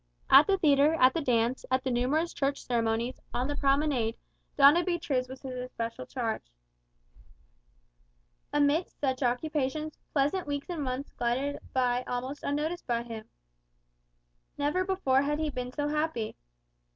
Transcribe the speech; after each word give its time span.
At 0.31 0.47
the 0.47 0.57
theatre, 0.57 0.95
at 0.95 1.13
the 1.13 1.21
dance, 1.21 1.63
at 1.69 1.83
the 1.83 1.91
numerous 1.91 2.33
Church 2.33 2.63
ceremonies, 2.63 3.21
on 3.35 3.47
the 3.47 3.55
promenade, 3.55 4.17
Doña 4.57 4.83
Beatriz 4.83 5.29
was 5.29 5.43
his 5.43 5.53
especial 5.53 6.07
charge. 6.07 6.51
Amidst 8.51 8.99
such 8.99 9.21
occupations, 9.21 9.99
pleasant 10.11 10.47
weeks 10.47 10.71
and 10.71 10.81
months 10.83 11.11
glided 11.11 11.59
by 11.71 12.03
almost 12.07 12.41
unnoticed 12.43 12.87
by 12.87 13.03
him. 13.03 13.29
Never 14.57 14.83
before 14.83 15.21
had 15.21 15.37
he 15.37 15.51
been 15.51 15.71
so 15.71 15.87
happy. 15.87 16.35